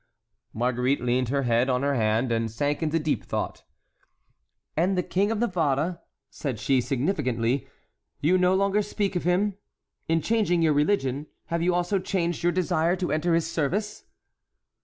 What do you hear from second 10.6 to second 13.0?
your religion, have you also changed your desire